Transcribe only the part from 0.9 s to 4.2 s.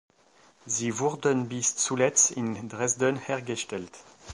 wurden bis zuletzt in Dresden hergestellt.